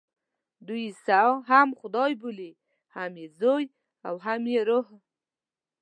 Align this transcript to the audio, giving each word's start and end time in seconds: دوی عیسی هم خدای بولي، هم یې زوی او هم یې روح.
دوی 0.67 0.81
عیسی 0.87 1.23
هم 1.49 1.67
خدای 1.79 2.11
بولي، 2.21 2.51
هم 2.95 3.11
یې 3.21 3.27
زوی 3.39 3.65
او 4.07 4.15
هم 4.25 4.41
یې 4.53 4.61
روح. 4.69 4.87